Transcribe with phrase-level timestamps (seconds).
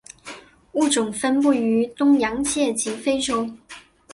[0.71, 3.47] 物种分布于东洋界及非洲。